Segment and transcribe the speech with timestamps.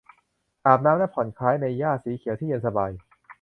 [0.65, 2.91] อาบน้ำและผ่อนคล้ายในหญ้าสีเขียวที่เย็นสบาย